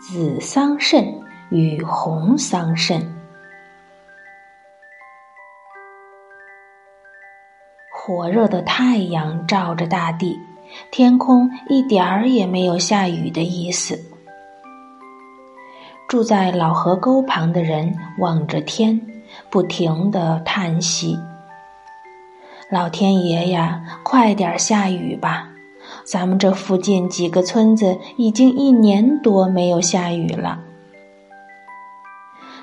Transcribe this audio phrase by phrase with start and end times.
[0.00, 1.14] 紫桑葚
[1.50, 3.06] 与红桑葚。
[7.92, 10.38] 火热的太阳照着大地，
[10.90, 14.00] 天空一点儿也没有下雨的意思。
[16.08, 18.98] 住在老河沟旁的人望着天，
[19.50, 21.14] 不停的叹息
[22.72, 25.46] ：“老天爷呀，快点下雨吧！
[26.10, 30.58] 咱们这附近几个村子已经一年多没有下雨了，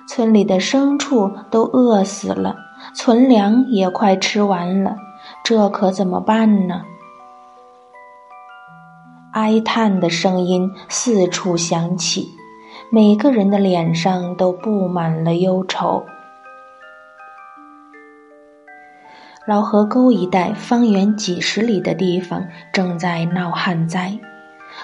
[0.10, 2.58] 村里的牲畜都饿死了，
[2.94, 4.98] 存粮也快吃完了。”
[5.46, 6.82] 这可怎么办呢？
[9.32, 12.28] 哀叹的声音四处响起，
[12.90, 16.04] 每个人的脸上都布满了忧愁。
[19.48, 24.20] 老河沟一带，方圆几十里的地方正在闹旱灾。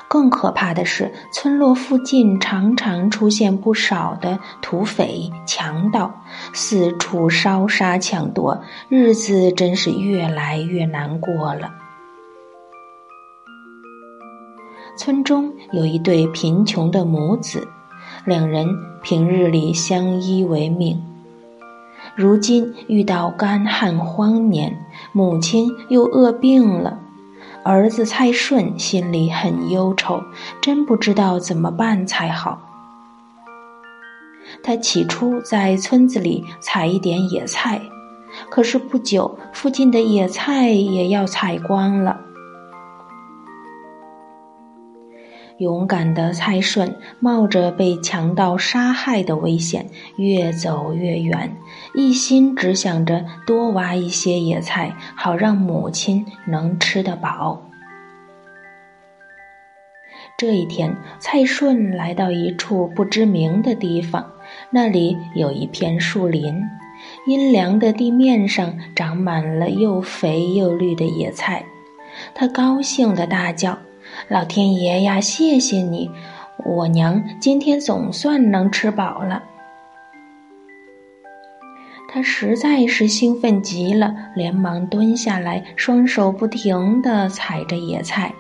[0.07, 6.13] 更可怕的是，村落附近常常出现不少的土匪、强盗，
[6.53, 11.69] 四处烧杀抢夺，日子真是越来越难过了。
[14.97, 17.67] 村中有一对贫穷的母子，
[18.23, 18.65] 两人
[19.01, 21.03] 平日里相依为命，
[22.15, 26.99] 如今遇到干旱荒年，母亲又饿病了。
[27.63, 30.21] 儿子蔡顺心里很忧愁，
[30.61, 32.59] 真不知道怎么办才好。
[34.61, 37.81] 他起初在村子里采一点野菜，
[38.49, 42.19] 可是不久，附近的野菜也要采光了。
[45.63, 51.55] 勇敢的蔡顺冒着被强盗杀害的危险，越走越远，
[51.95, 57.63] 一心只想着多挖一些野菜，好让母亲能吃得饱。
[60.37, 64.25] 这一天，蔡顺来到一处不知名的地方，
[64.69, 66.61] 那里有一片树林，
[67.25, 71.63] 阴凉的地面上长满了又肥又绿的野菜。
[72.35, 73.77] 他高兴地大叫。
[74.29, 76.09] 老天爷呀，谢谢你！
[76.65, 79.43] 我娘今天总算能吃饱了。
[82.07, 88.33] 他实在是兴奋极了，连忙蹲下来，双手不停地采着野菜。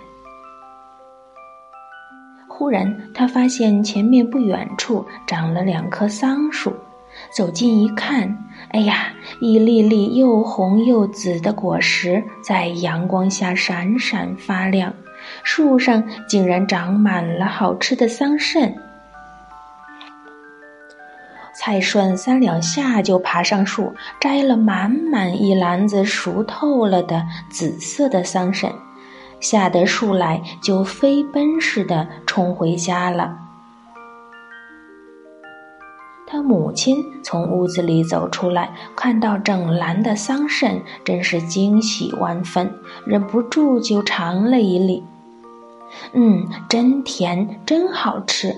[2.47, 6.71] 忽然，他发现前面不远处长了两棵桑树，
[7.35, 8.37] 走近一看，
[8.69, 9.11] 哎呀，
[9.41, 14.93] 一粒粒又红又紫的果实在阳光下闪闪发亮。
[15.43, 18.73] 树上竟然长满了好吃的桑葚，
[21.55, 28.71] 蔡顺三两下就爬上树，摘了满满一篮子熟透了的紫色的桑葚，
[29.39, 33.39] 下得树来就飞奔似的冲回家了。
[36.25, 42.73] 他母亲从屋子里走出来，看到整篮的桑葚，真是惊喜万分，
[43.05, 45.03] 忍不住就尝了一粒。
[46.13, 48.55] 嗯，真甜，真好吃！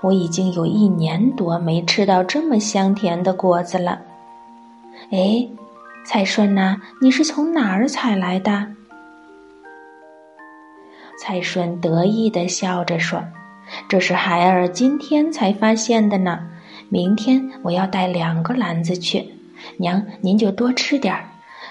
[0.00, 4.00] 我已经有一年多没吃到这么香甜的果子了。
[5.10, 5.48] 哎，
[6.04, 8.66] 蔡顺呐，你是从哪儿采来的？
[11.18, 13.22] 蔡顺得意的笑着说
[13.88, 16.40] ：“这是孩儿今天才发现的呢。
[16.90, 19.32] 明天我要带两个篮子去，
[19.78, 21.24] 娘您就多吃点儿。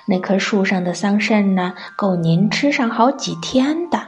[0.06, 4.02] 那棵树上的桑葚呢，够您吃上好几天的。”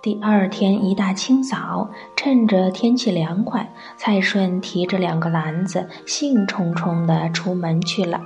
[0.00, 8.20] 第二天一大清早，趁着天气凉快，蔡顺提着两个篮子，兴冲冲地出门去了。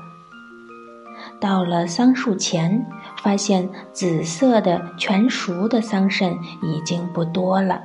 [1.41, 2.85] 到了桑树前，
[3.23, 7.81] 发现紫色的全熟的桑葚已经不多了，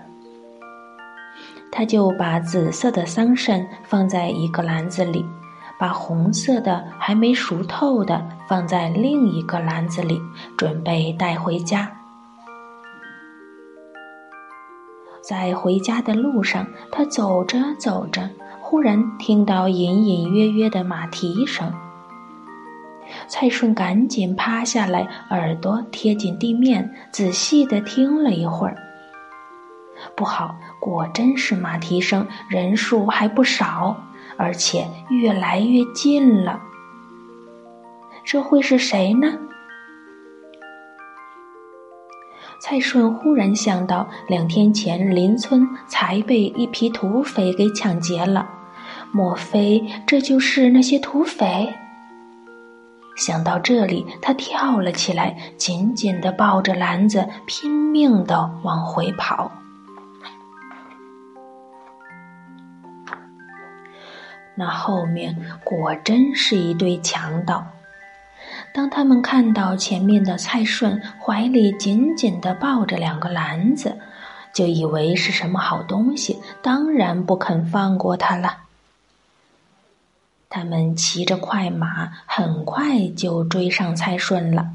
[1.71, 5.25] 他就把紫色的桑葚放在一个篮子里，
[5.79, 10.19] 把红色的还没熟透的放在另一个篮子里，
[10.57, 11.89] 准备带回家。
[15.27, 18.29] 在回家的路上，他走着走着，
[18.61, 21.69] 忽然听到隐隐约约的马蹄声。
[23.27, 28.77] 蔡顺赶紧趴下来，耳朵贴紧地面，仔细的听了一会儿。
[30.15, 33.97] 不好，果真是马蹄声，人数还不少，
[34.37, 36.61] 而且越来越近了。
[38.23, 39.33] 这会是谁呢？
[42.59, 48.47] 蔡顺忽然想到，两天前邻村才被一批土匪给抢劫了，
[49.11, 51.73] 莫非这就是那些土匪？
[53.15, 59.51] 想到这里，他跳了起来，紧紧的抱着篮子，拼命的往回跑。
[64.55, 67.65] 那后面果真是一堆强盗。
[68.77, 73.97] 当他们看到前面的蔡顺怀里紧紧的抱着两个篮子，
[74.53, 78.55] 就以为是什么好东西，当然不肯放过他了。
[80.47, 84.67] 他们骑着快马，很快就追上蔡顺了。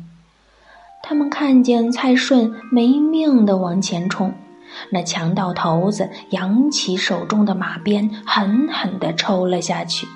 [1.01, 4.35] 他们看见蔡顺没命的往前冲，
[4.91, 10.09] 那强盗头子扬起手中的马鞭，狠狠的抽了下去。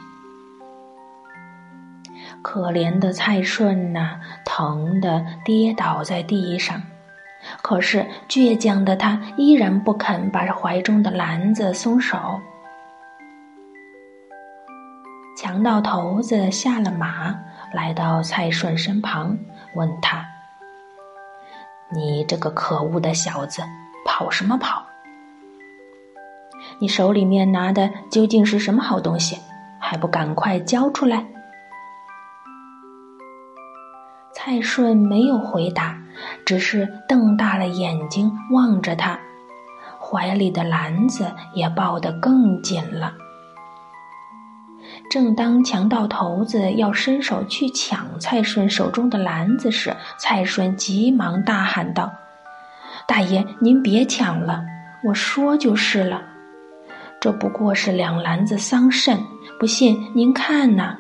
[2.47, 6.81] 可怜的蔡顺呐，疼得跌倒在地上，
[7.61, 12.41] 可是倔强的他依然不肯把怀中的篮子松手。
[15.37, 17.35] 强盗头子下了马，
[17.73, 19.37] 来到蔡顺身旁，
[19.75, 20.25] 问他
[21.93, 23.61] ：“你这个可恶的小子，
[24.07, 24.87] 跑什么跑？
[26.79, 29.37] 你手里面拿的究竟是什么好东西？
[29.81, 31.27] 还不赶快交出来！”
[34.49, 35.99] 蔡顺没有回答，
[36.45, 39.19] 只是瞪大了眼睛望着他，
[40.01, 43.13] 怀里的篮子也抱得更紧了。
[45.11, 52.13] 正当强盗头子要伸手去抢蔡顺手中的篮子时，蔡顺急忙大喊道
[53.05, 54.63] ：“大爷，您别抢了，
[55.03, 56.23] 我说就是了，
[57.21, 59.19] 这不过是两篮子桑葚，
[59.59, 60.97] 不信您看呐。”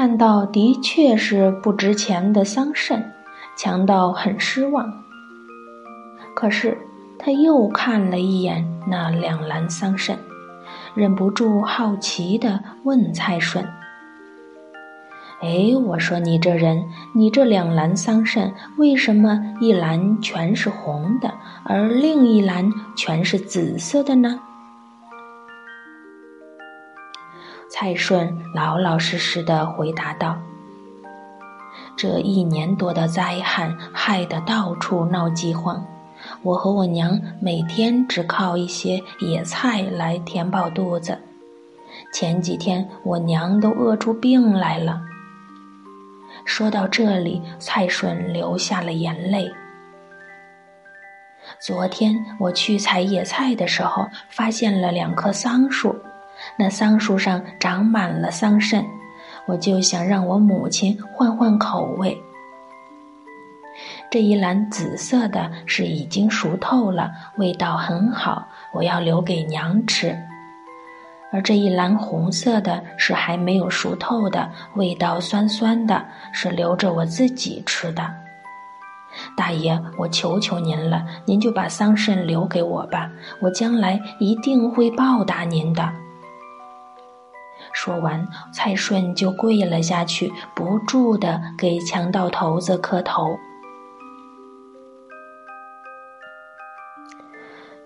[0.00, 3.02] 看到的确是不值钱的桑葚，
[3.54, 4.90] 强盗很失望。
[6.34, 6.74] 可是。
[7.18, 10.16] 他又看了一眼那两篮桑葚，
[10.94, 13.62] 忍不住好奇的问蔡顺
[15.42, 16.82] ：“哎，我说你这人，
[17.14, 21.30] 你这两篮桑葚为什么一篮全是红的，
[21.62, 24.40] 而另一篮全是紫色的呢？”
[27.70, 30.36] 蔡顺老老实实的回答道
[31.96, 35.86] ：“这一年多的灾害，害得到处闹饥荒。”
[36.42, 41.18] 我和我娘每天只靠一些野菜来填饱肚子，
[42.12, 45.00] 前几天我娘都饿出病来了。
[46.44, 49.50] 说到这里，蔡顺流下了眼泪。
[51.58, 55.96] 昨天我去采野菜的时候，发现了两棵桑树，
[56.56, 58.84] 那桑树上长满了桑葚，
[59.46, 62.16] 我就想让我母亲换换口味。
[64.10, 70.14] 这一篮紫色的是已经熟透了，味道很好，我要留给娘吃；
[71.32, 78.10] 而这一篮红色的是还没有熟透的，味道酸酸的，是留着我自己吃的。
[79.36, 83.10] 大爷，我求求您了，您就把桑葚留给我吧，
[83.40, 85.90] 我将来一定会报答您的。
[87.72, 93.38] 说完，蔡顺就跪了下去，不住的给强盗头子磕头。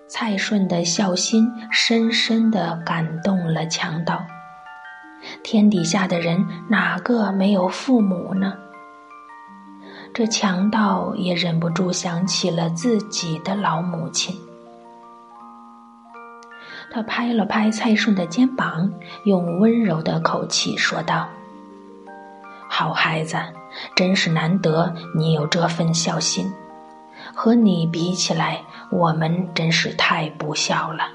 [0.08, 4.24] 蔡顺的孝心深深的感动了强盗。
[5.42, 8.54] 天底下的人哪个没有父母呢？
[10.12, 14.38] 这强盗也忍不住想起了自己的老母亲。
[16.94, 18.88] 他拍了拍蔡顺的肩膀，
[19.24, 21.28] 用温柔的口气说道
[22.70, 23.36] ：“好孩子，
[23.96, 26.48] 真是难得你有这份孝心。”
[27.34, 31.08] 和你比起来，我们真是太不孝了。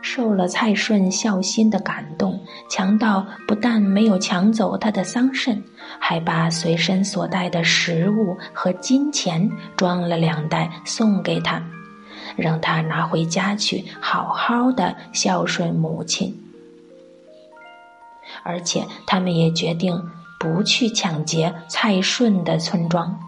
[0.00, 5.62] 受了蔡顺孝心的感动，强盗不但没有抢走他的桑葚，
[5.98, 11.62] 还把随身所带的食物和金钱装了两袋送给他，
[12.36, 16.42] 让他拿回家去好好的孝顺母亲。
[18.42, 20.10] 而且他们也决定。
[20.38, 23.18] 不去抢劫蔡顺的村庄。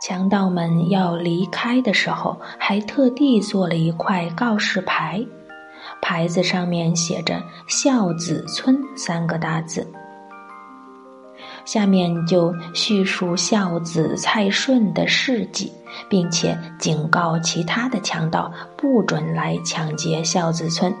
[0.00, 5.22] 强盗们要离开的时候，还特地做了一块告示牌，
[6.00, 9.86] 牌子上面写着“孝子村”三个大字，
[11.64, 15.72] 下面就叙述孝子蔡顺的事迹，
[16.08, 20.94] 并且警告其他的强盗不准来抢劫孝子村。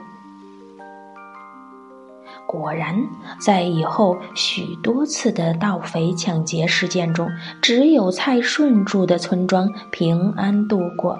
[2.46, 2.96] 果然，
[3.40, 7.28] 在以后许多次的盗匪抢劫事件中，
[7.60, 11.18] 只有蔡顺住的村庄平安度过。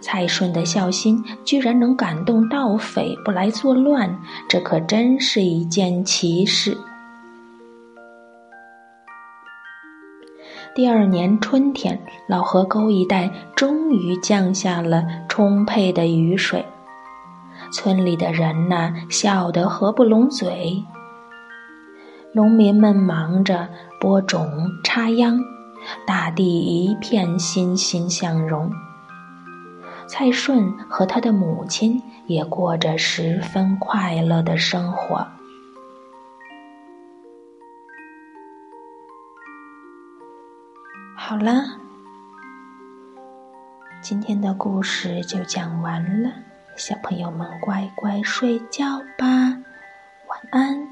[0.00, 6.76] 蔡顺的孝心居然能感动盗匪不来作乱，这可真是一件奇事。
[10.72, 16.64] 第二年春天，老河沟一带终于降下了充沛的雨水。
[17.72, 20.84] 村里的人呐，笑得合不拢嘴。
[22.32, 23.68] 农民们忙着
[24.00, 24.48] 播种、
[24.84, 25.40] 插秧，
[26.06, 28.70] 大地一片欣欣向荣。
[30.06, 35.26] 蔡顺和他的母亲也过着十分快乐的生活。
[41.30, 41.62] 好了，
[44.02, 46.32] 今天的故事就讲完了。
[46.74, 49.26] 小朋友们，乖乖睡觉吧，
[50.26, 50.88] 晚安。